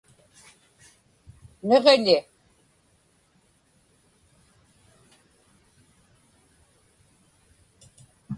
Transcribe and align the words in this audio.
Niġiḷi 1.67 2.17